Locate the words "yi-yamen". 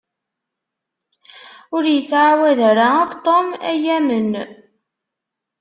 3.75-4.31